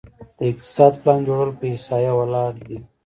د 0.37 0.39
اقتصاد 0.49 0.93
پلان 1.01 1.19
جوړول 1.27 1.51
په 1.59 1.65
احصایه 1.71 2.13
ولاړ 2.19 2.51
دي؟ 2.67 2.77